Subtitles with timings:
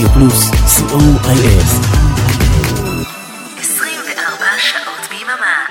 [0.00, 1.66] רדיו פלוס, co.il.
[3.58, 5.66] 24 שעות ביממה.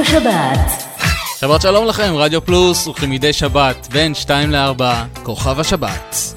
[0.00, 0.70] השבת
[1.40, 4.82] שבת שלום לכם, רדיו פלוס, וכמדי שבת, בין 2 ל-4,
[5.22, 6.33] כוכב השבת.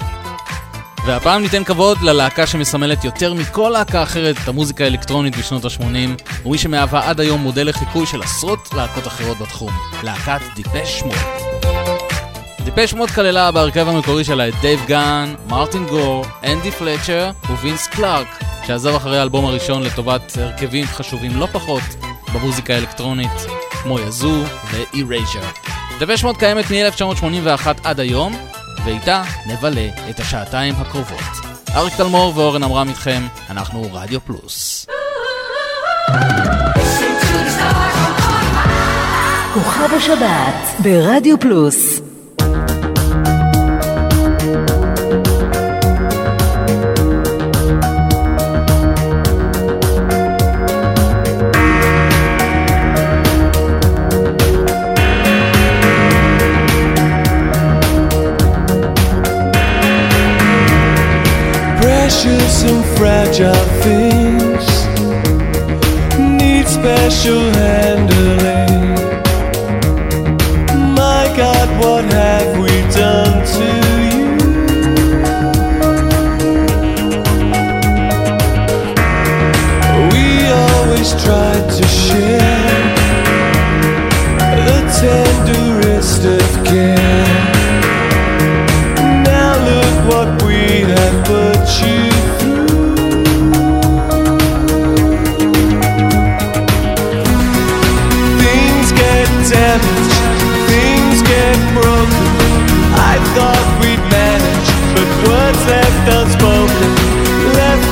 [1.06, 6.58] והפעם ניתן כבוד ללהקה שמסמלת יותר מכל להקה אחרת את המוזיקה האלקטרונית בשנות ה-80, ומי
[6.58, 11.16] שמהווה עד היום מודל לחיקוי של עשרות להקות אחרות בתחום, להקת דיפש מוד.
[12.64, 18.42] דיפש מוד כללה בהרכב המקורי שלה את דייב גאן, מרטין גור, אנדי פלצ'ר ווינס קלארק,
[18.66, 21.82] שעזב אחרי האלבום הראשון לטובת הרכבים חשובים לא פחות
[22.34, 23.46] במוזיקה האלקטרונית,
[23.82, 25.44] כמו יזו ואירייז'ר.
[25.98, 28.36] דבש מוד קיימת מ-1981 עד היום,
[28.84, 31.48] ואיתה נבלה את השעתיים הקרובות.
[31.74, 34.86] אריק תלמור ואורן עמרם איתכם, אנחנו רדיו פלוס.
[39.54, 42.00] כוכב השבת ברדיו פלוס
[62.08, 64.64] precious and fragile things
[66.40, 68.94] need special handling.
[70.94, 72.67] My God, what have we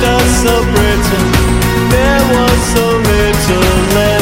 [0.01, 1.27] left us so brittle.
[1.91, 4.16] There was so little left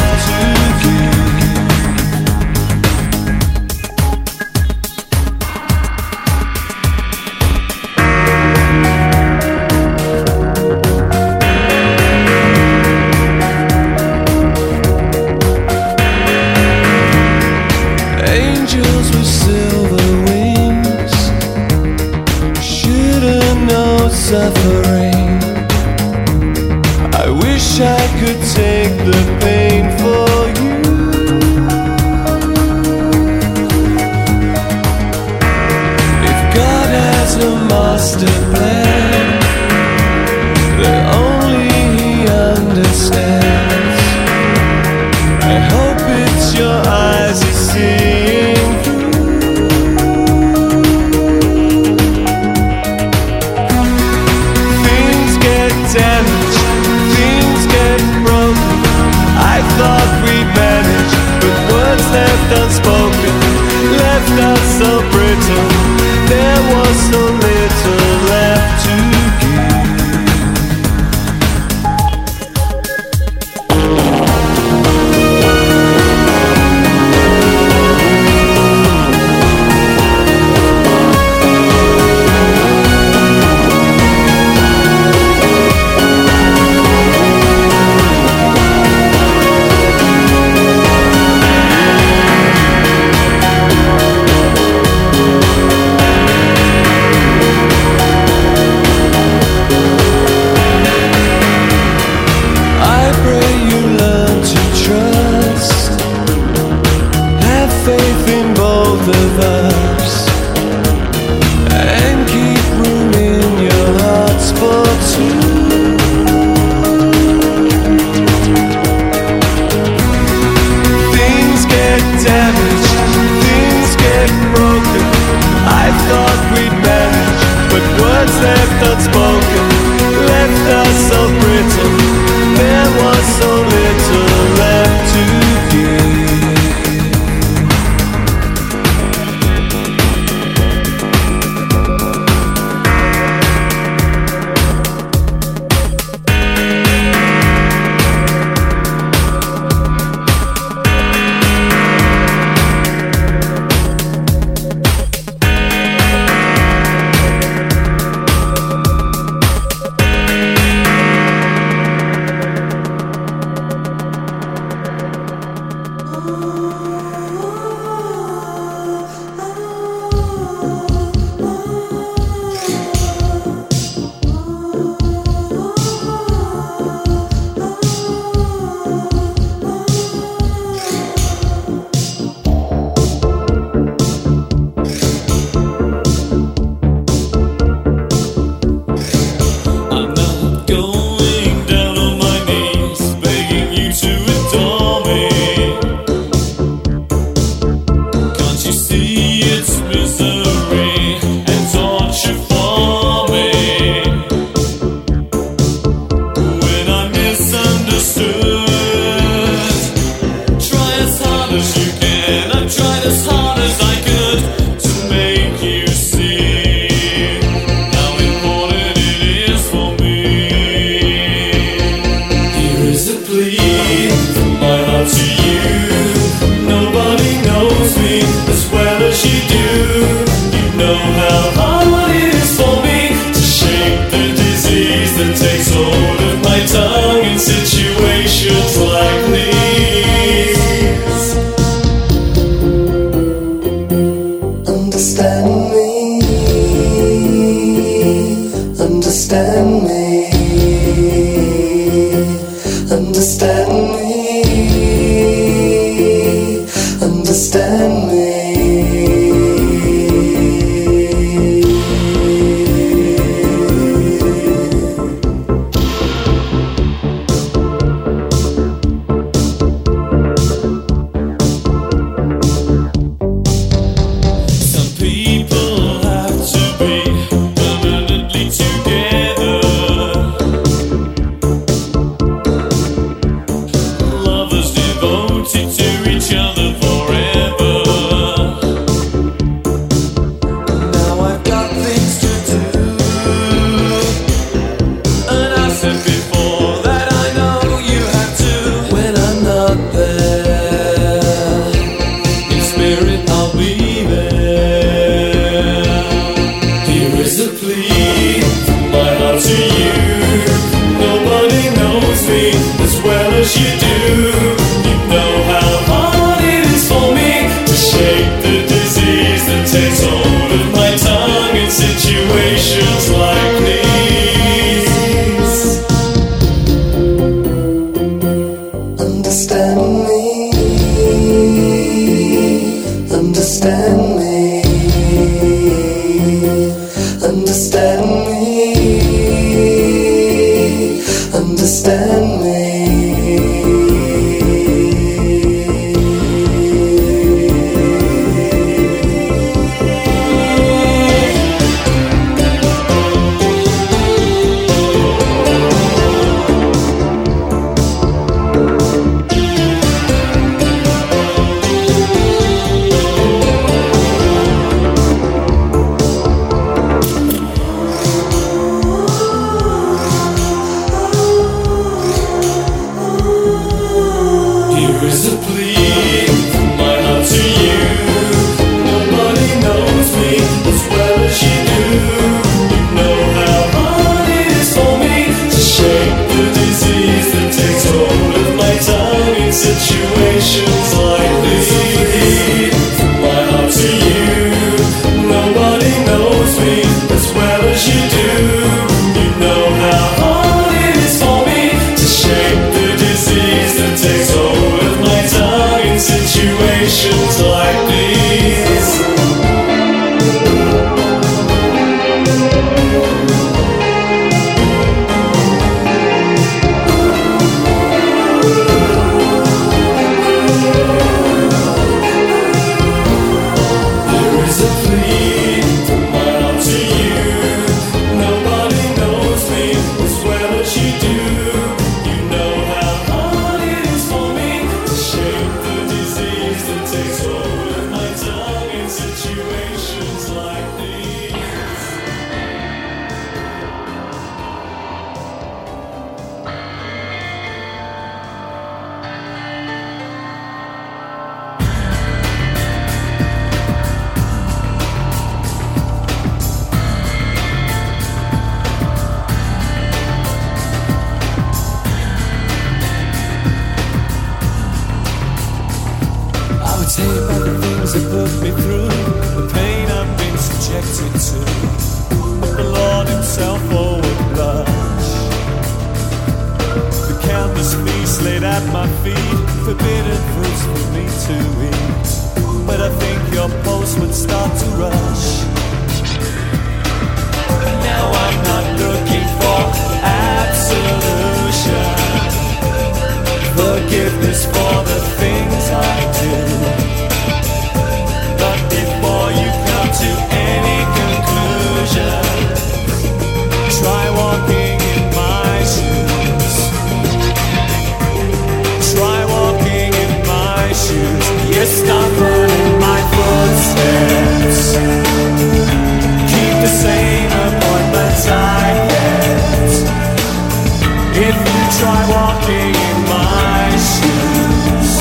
[521.17, 524.91] If you try walking in my shoes,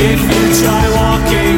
[0.00, 1.57] if you try walking.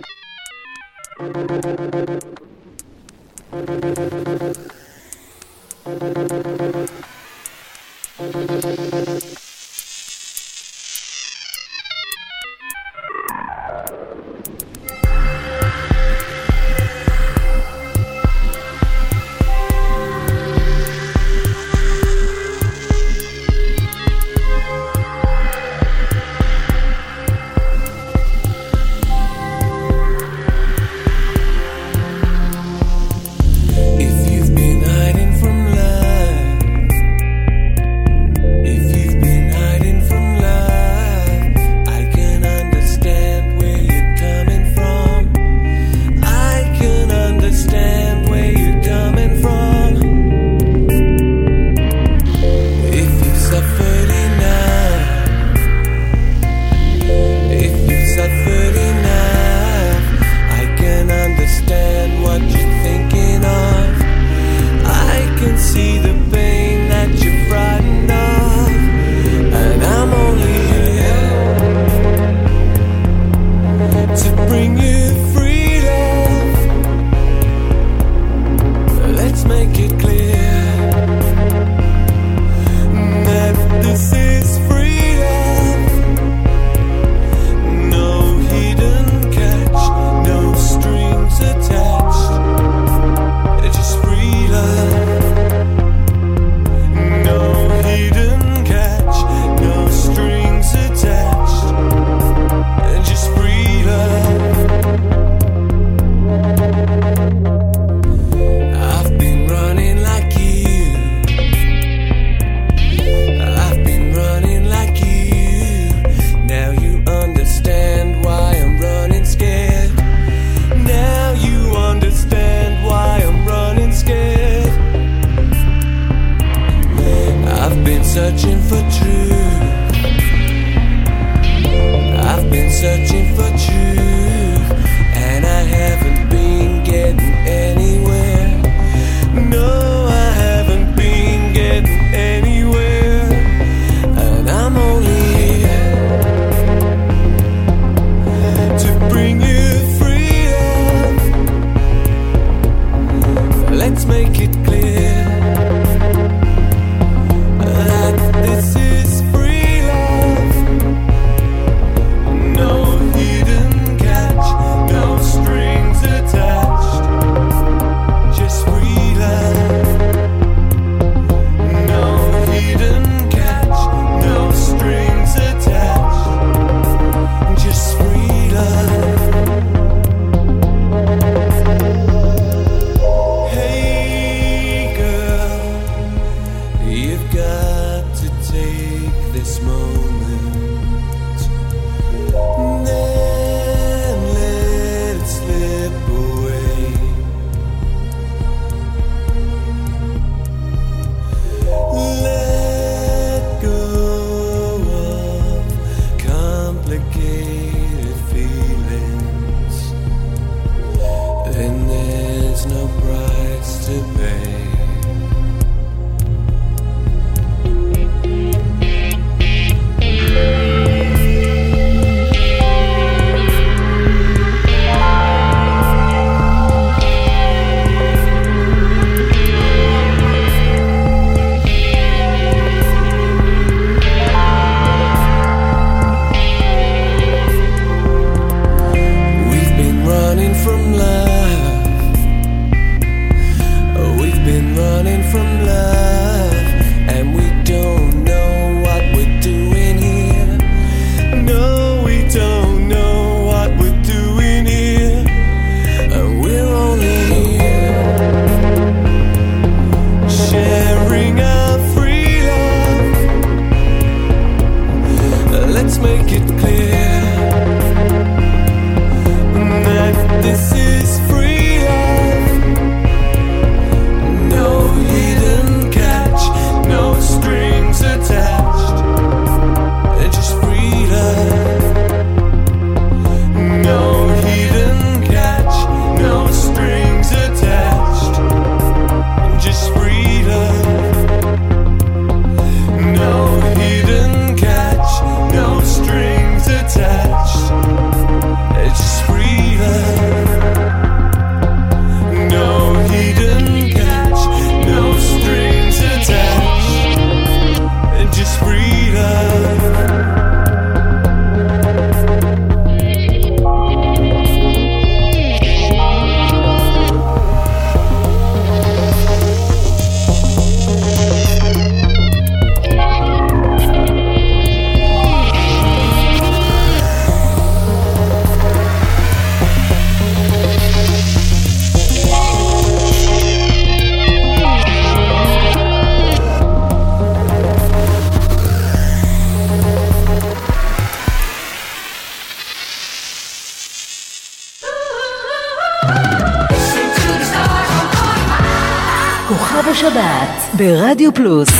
[351.21, 351.70] Studio Plus.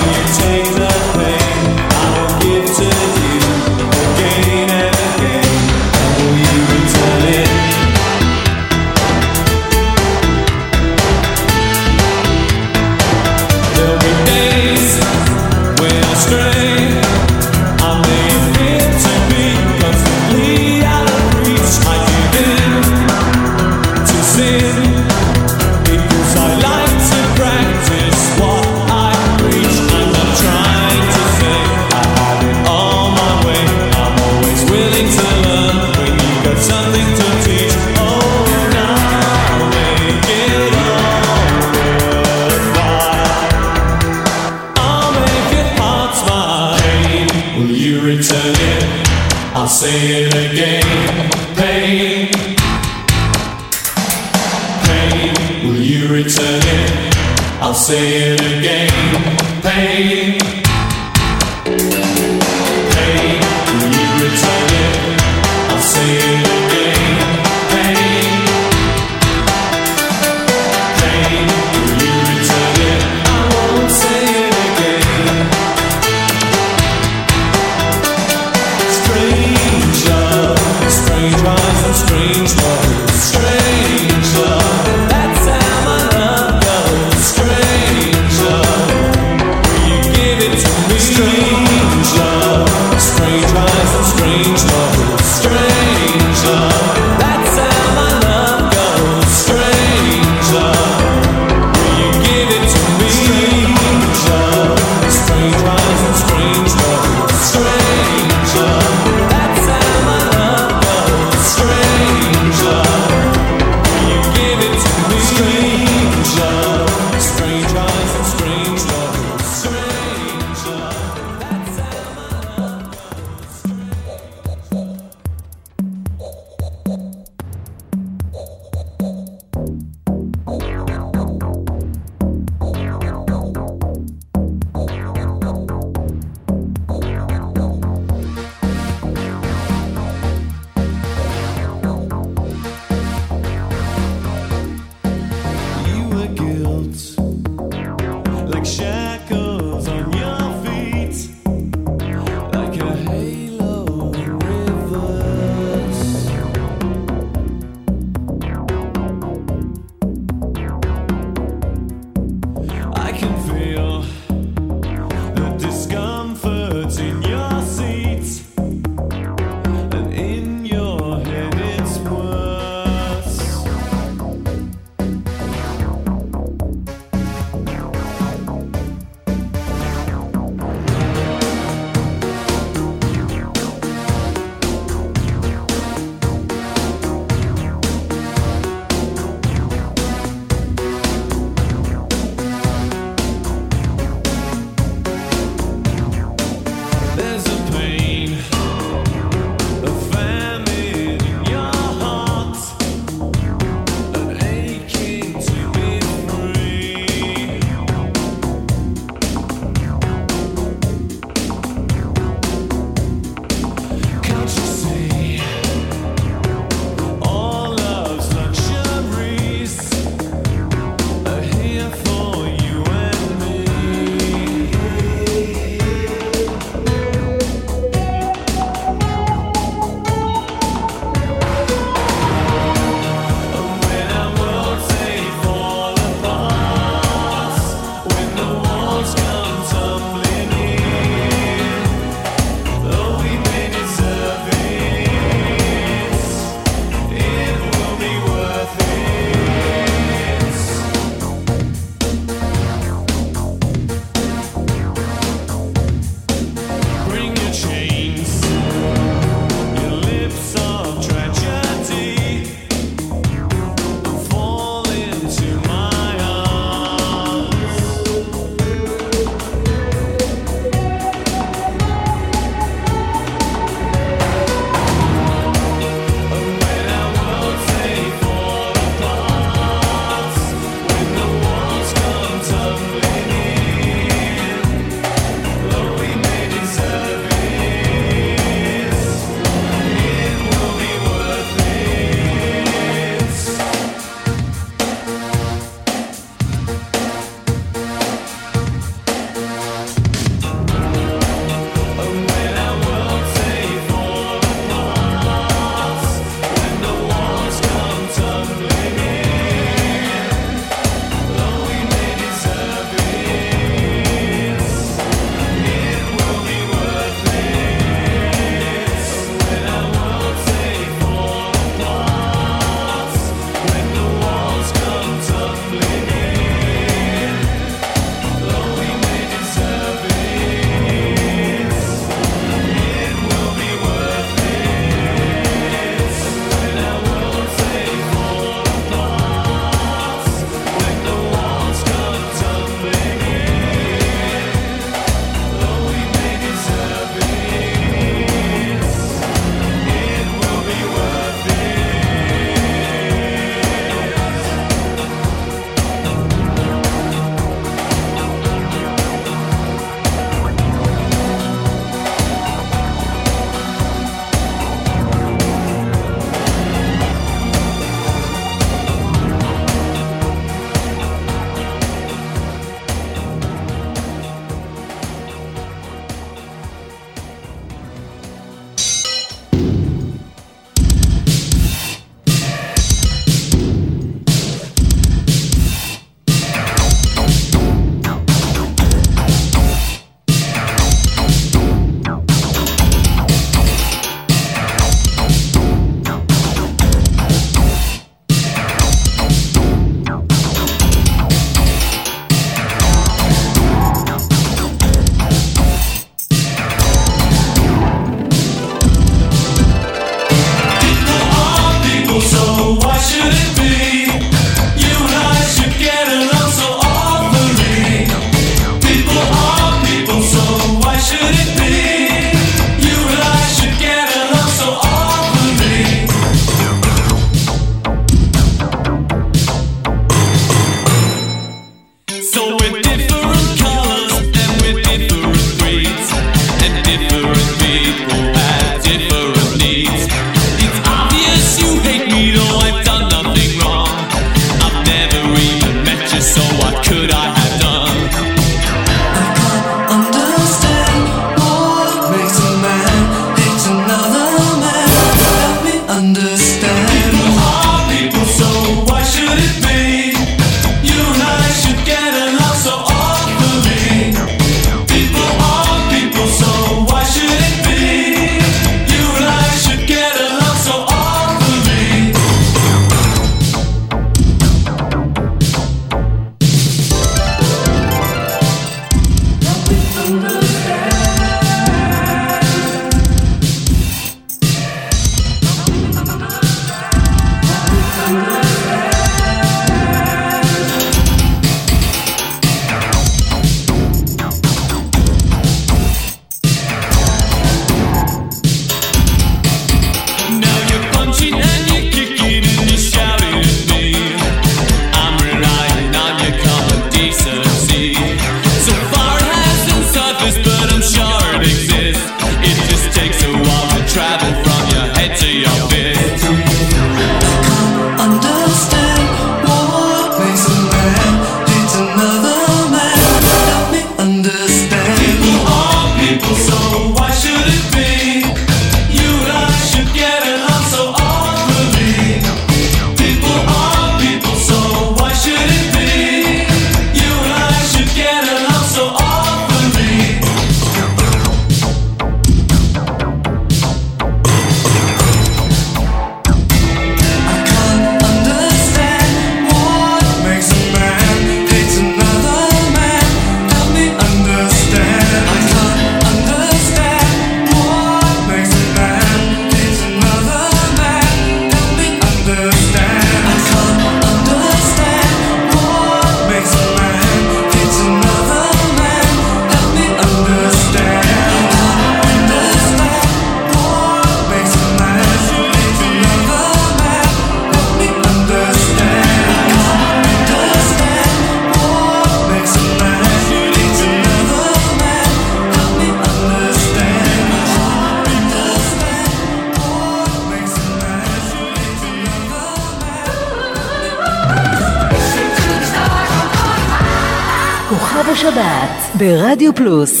[599.71, 600.00] Cruz.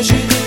[0.00, 0.41] suas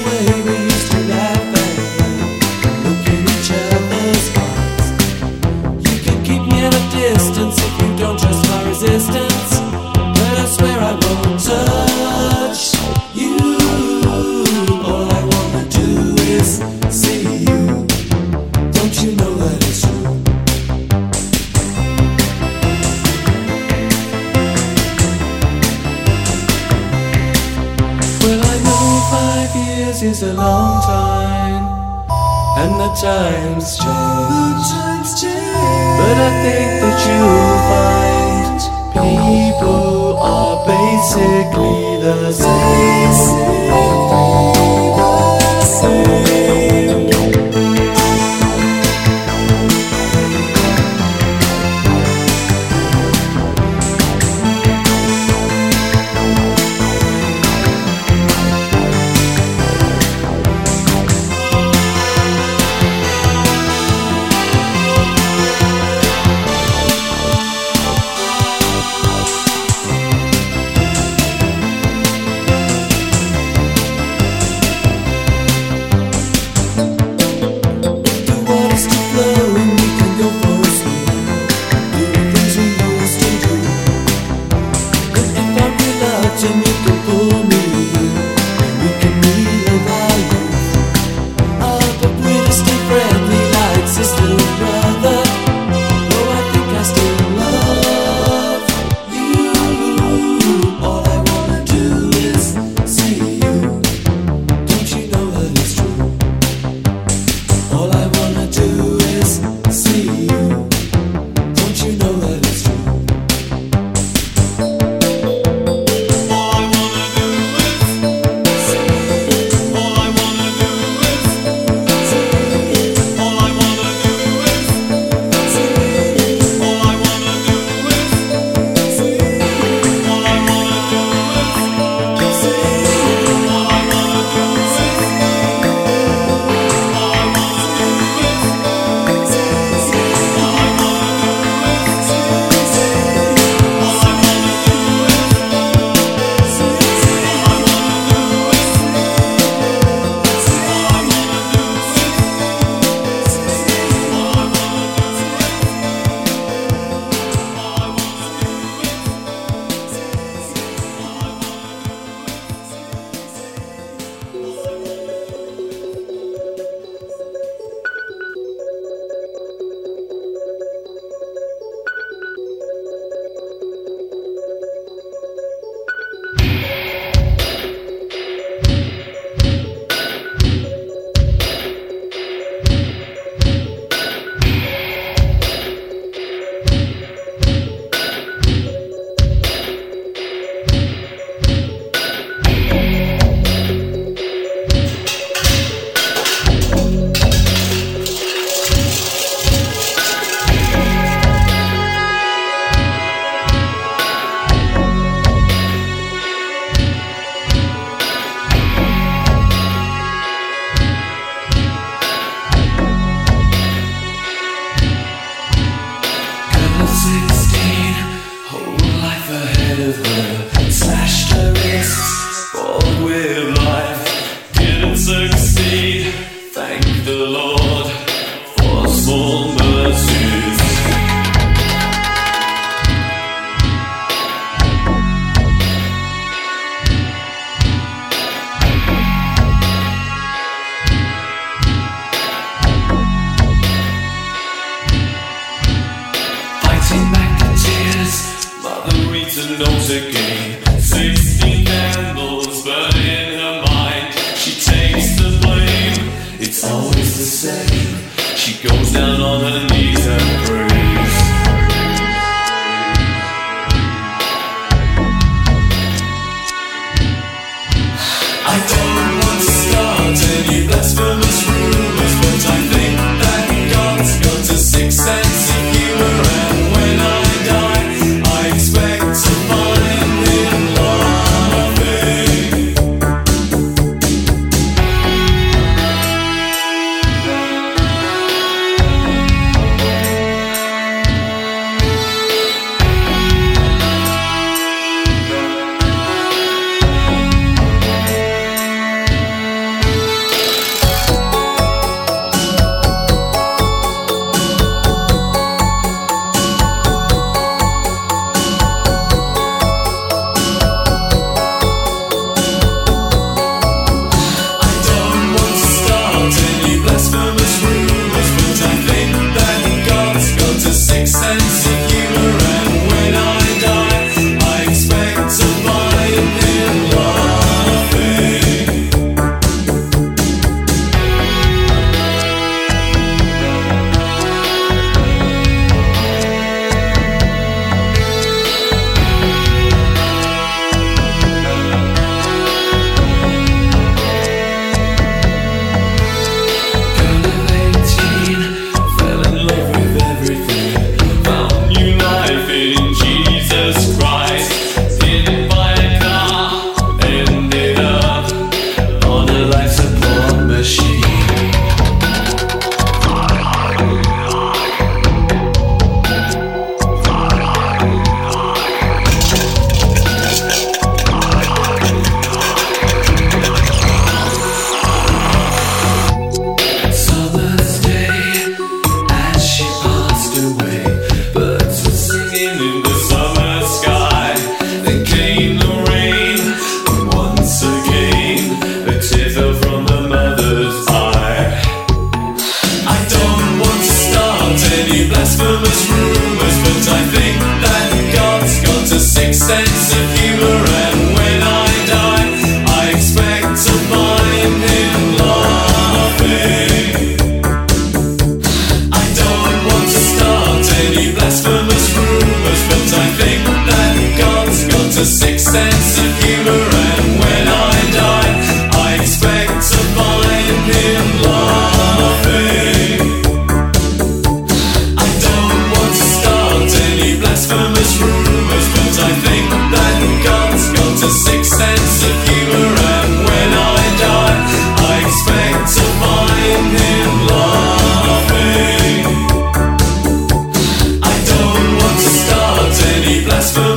[443.28, 443.75] any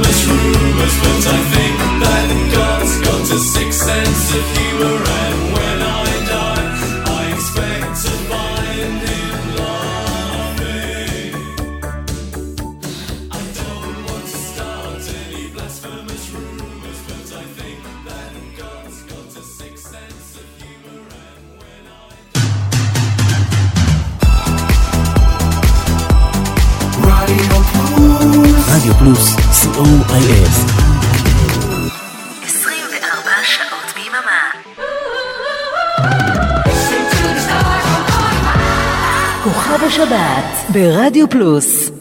[41.18, 41.97] Studio Plus.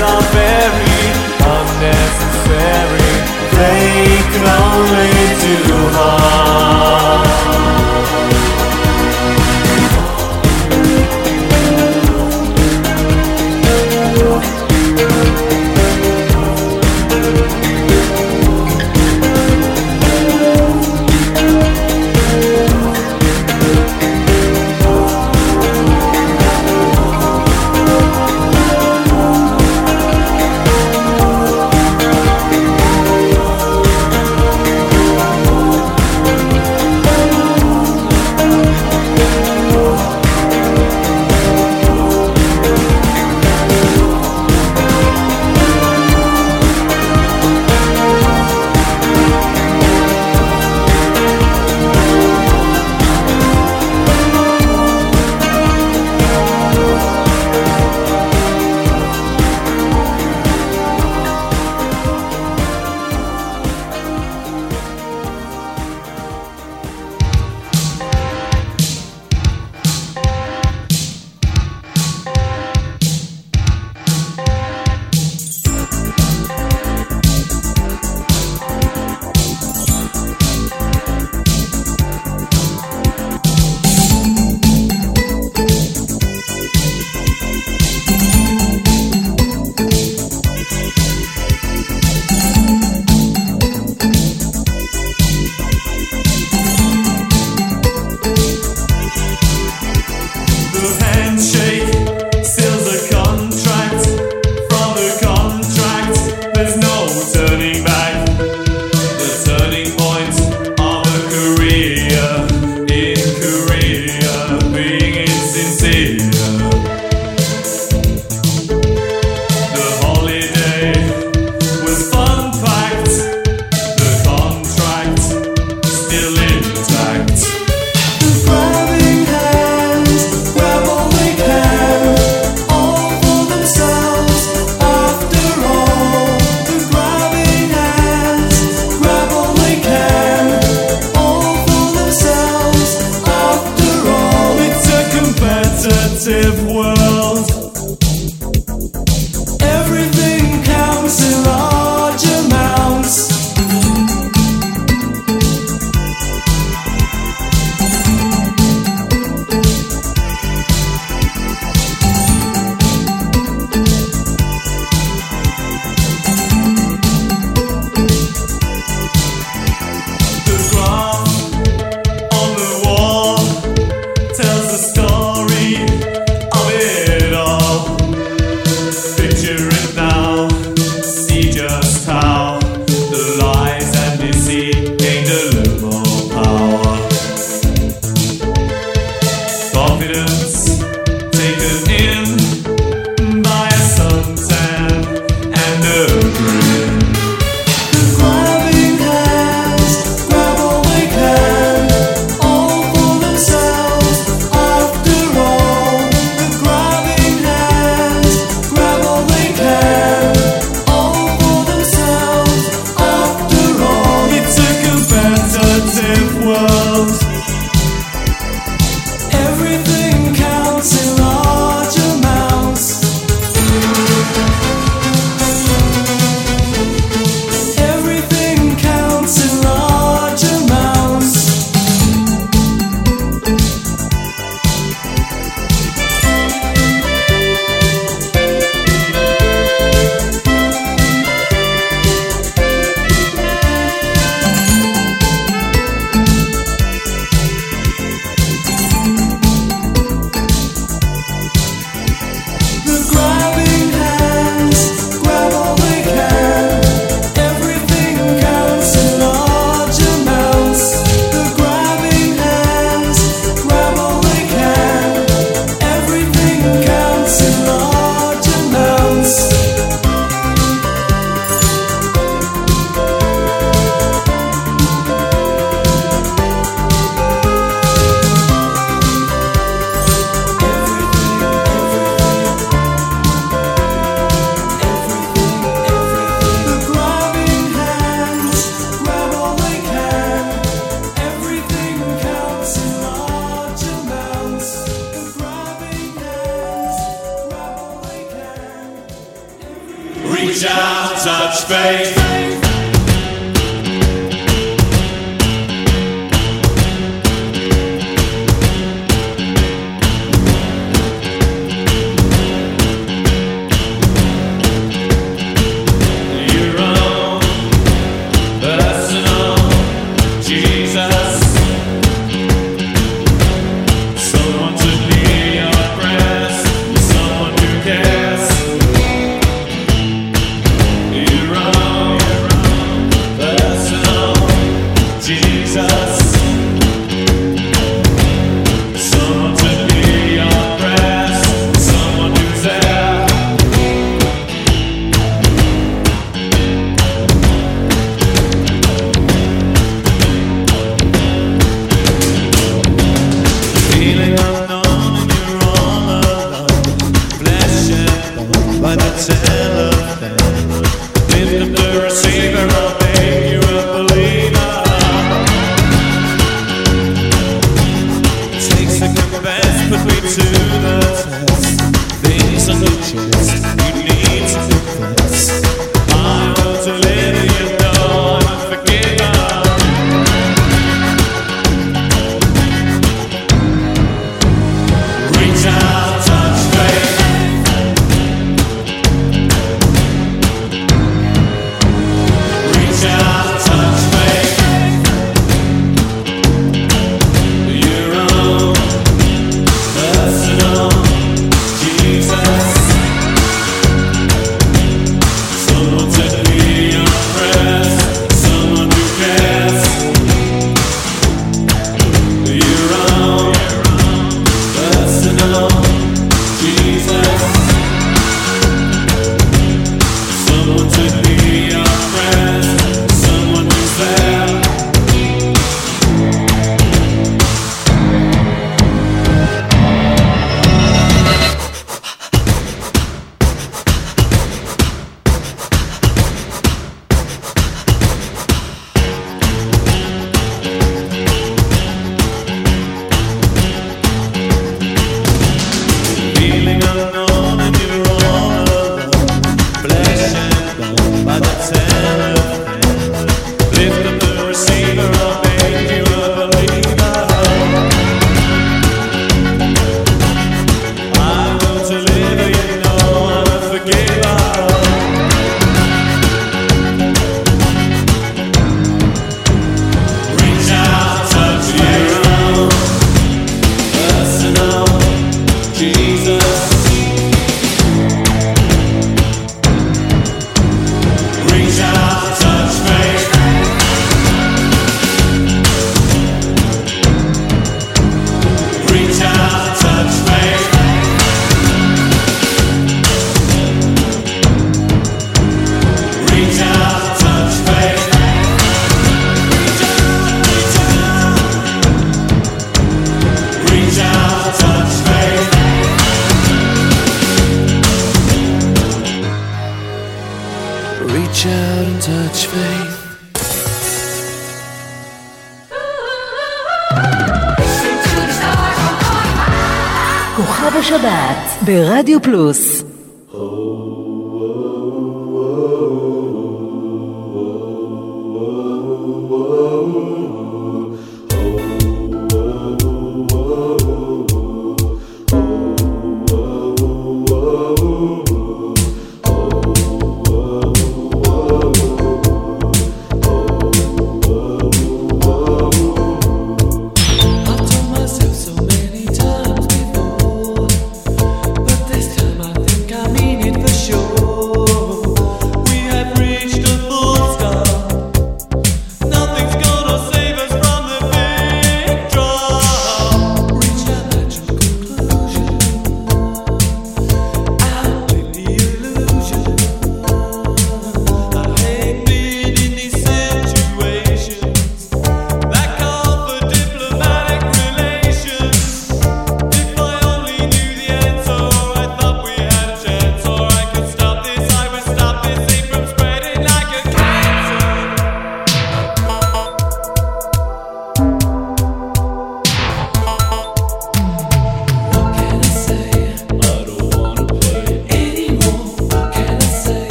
[0.00, 1.02] words very
[1.56, 3.12] unnecessary.
[3.54, 5.12] They can only
[5.66, 6.43] do harm.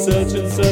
[0.00, 0.69] She'd and search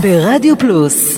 [0.00, 1.17] ברדיו פלוס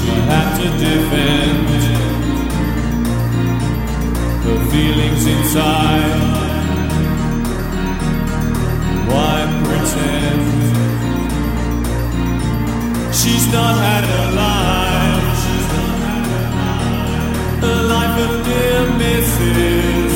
[0.00, 1.66] She have to defend
[4.44, 6.20] the feelings inside.
[9.10, 10.42] Why pretend
[13.14, 15.28] she's not had a life?
[17.62, 20.14] A life of dear misses.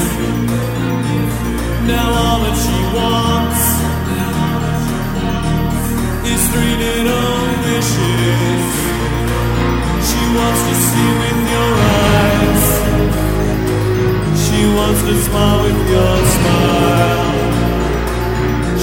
[1.86, 3.62] Now all that she wants
[6.32, 8.93] is three little wishes
[10.34, 11.70] wants to see with your
[12.02, 12.66] eyes.
[14.44, 17.34] She wants to smile with your smile.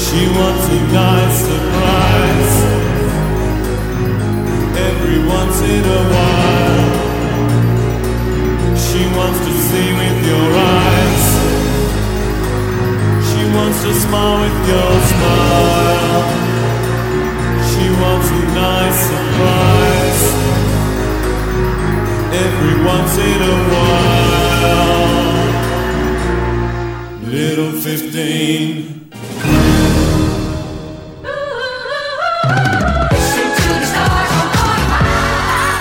[0.03, 2.56] She wants a nice surprise.
[4.90, 6.90] Every once in a while.
[8.86, 10.48] She wants to see with your
[10.80, 11.26] eyes.
[13.30, 16.23] She wants to smile with your smile.
[17.72, 19.60] She wants a nice surprise.
[22.47, 24.01] every once in a while.
[27.35, 29.01] Little 15.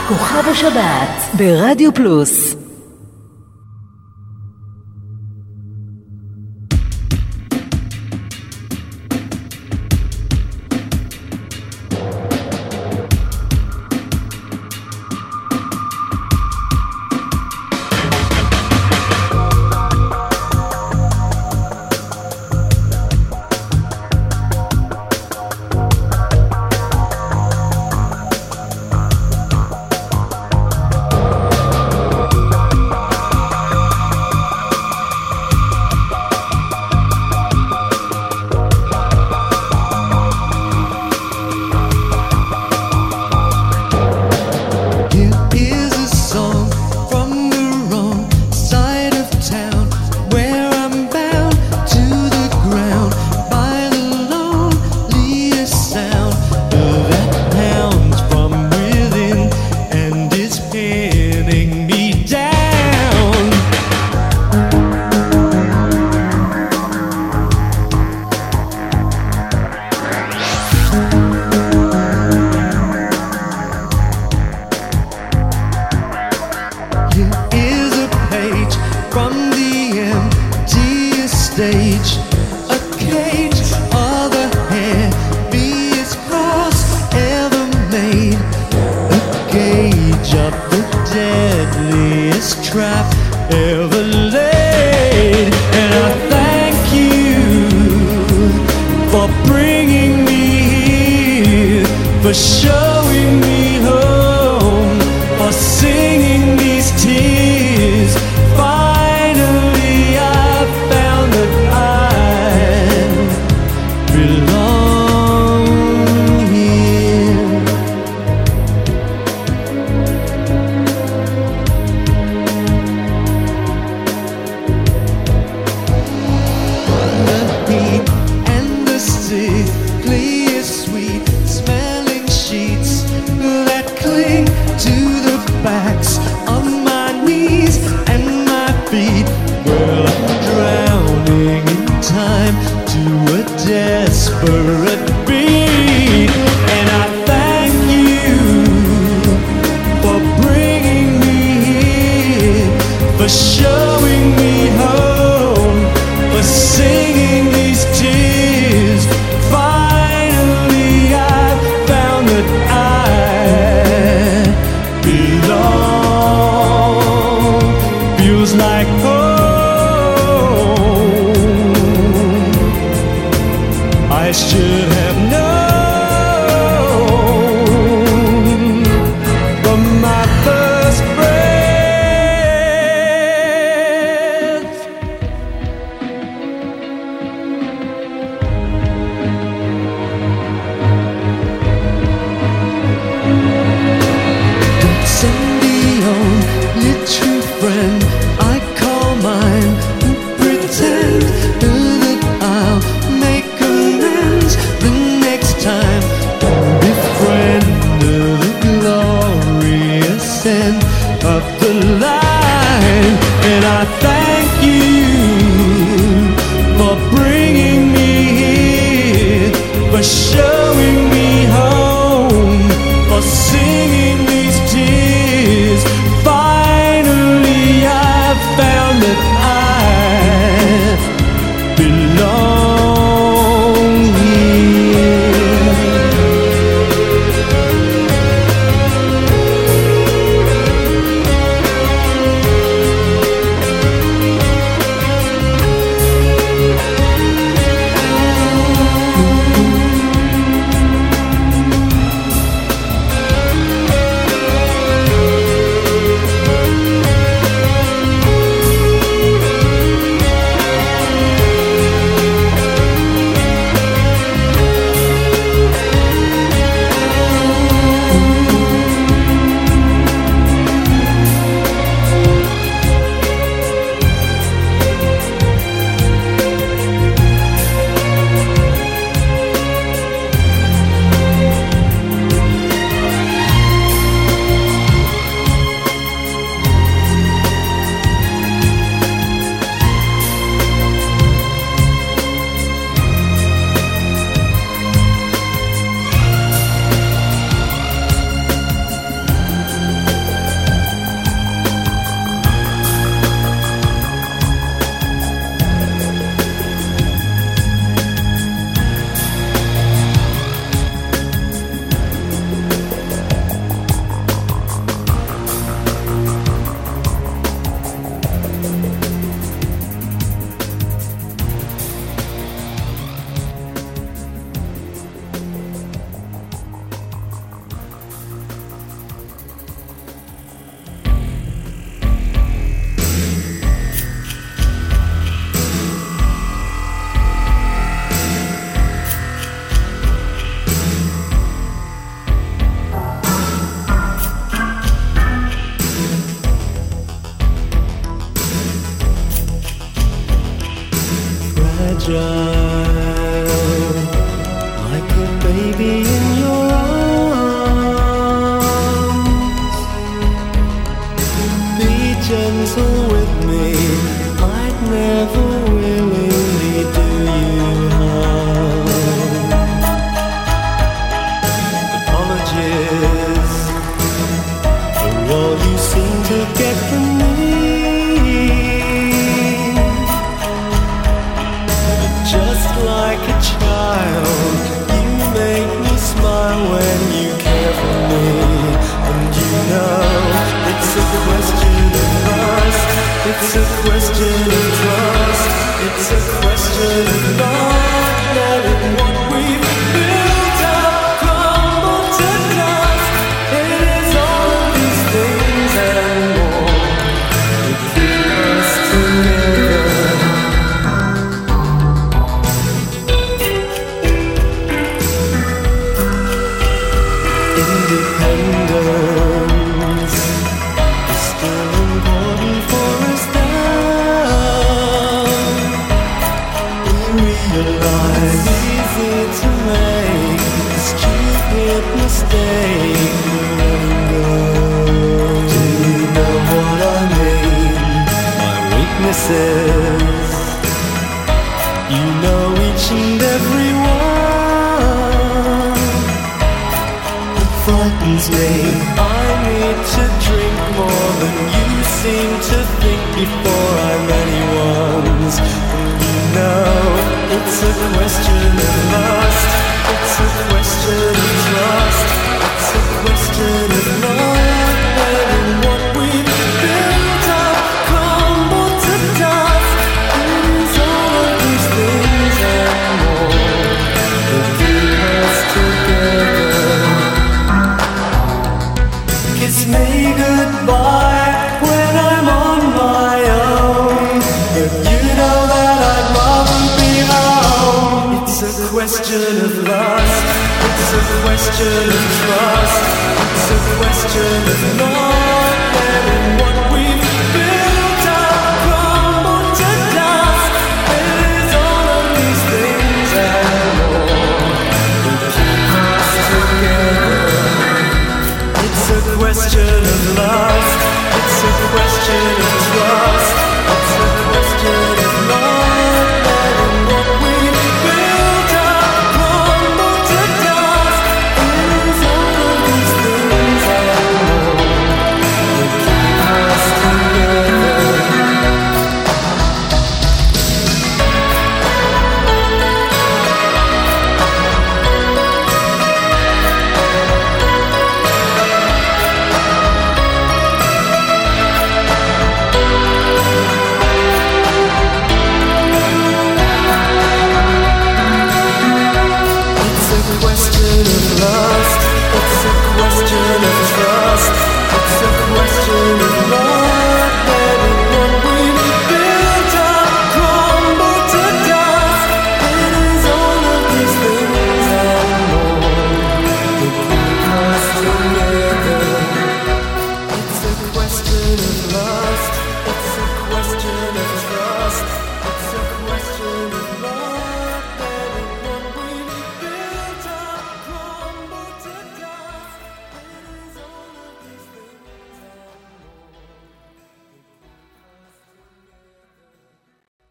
[0.09, 2.55] כוכב השבת ברדיו פלוס